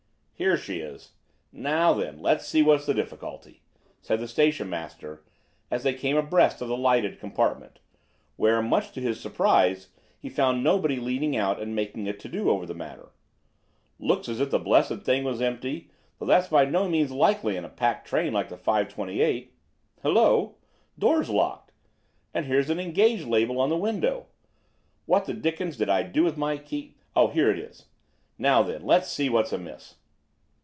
"Here 0.41 0.57
she 0.57 0.79
is. 0.79 1.11
Now, 1.51 1.93
then, 1.93 2.17
let's 2.19 2.47
see 2.47 2.63
what's 2.63 2.87
the 2.87 2.95
difficulty," 2.95 3.61
said 4.01 4.19
the 4.19 4.27
station 4.27 4.71
master, 4.71 5.23
as 5.69 5.83
they 5.83 5.93
came 5.93 6.17
abreast 6.17 6.63
of 6.63 6.67
the 6.67 6.75
lightless 6.75 7.19
compartment, 7.19 7.77
where, 8.37 8.59
much 8.63 8.91
to 8.93 8.99
his 9.01 9.19
surprise, 9.19 9.89
he 10.17 10.29
found 10.29 10.63
nobody 10.63 10.95
leaning 10.95 11.35
out 11.37 11.59
and 11.61 11.75
making 11.75 12.07
a 12.07 12.13
"to 12.13 12.27
do" 12.27 12.49
over 12.49 12.65
the 12.65 12.73
matter. 12.73 13.11
"Looks 13.99 14.27
as 14.27 14.39
if 14.39 14.49
the 14.49 14.57
blessed 14.57 15.03
thing 15.03 15.23
was 15.23 15.43
empty, 15.43 15.91
though 16.17 16.25
that's 16.25 16.47
by 16.47 16.65
no 16.65 16.89
means 16.89 17.11
likely 17.11 17.55
in 17.55 17.63
a 17.63 17.69
packed 17.69 18.07
train 18.07 18.33
like 18.33 18.49
the 18.49 18.57
5.28. 18.57 19.49
Hallo! 20.01 20.55
Door's 20.97 21.29
locked. 21.29 21.71
And 22.33 22.47
here's 22.47 22.71
an 22.71 22.79
'Engaged' 22.79 23.27
label 23.27 23.61
on 23.61 23.69
the 23.69 23.77
window. 23.77 24.25
What 25.05 25.25
the 25.25 25.35
dickens 25.35 25.77
did 25.77 25.87
I 25.87 26.01
do 26.01 26.23
with 26.23 26.35
my 26.35 26.57
key? 26.57 26.95
Oh, 27.15 27.27
here 27.27 27.51
it 27.51 27.59
is. 27.59 27.85
Now, 28.39 28.63
then, 28.63 28.83
let's 28.83 29.07
see 29.07 29.29
what's 29.29 29.53
amiss." 29.53 29.97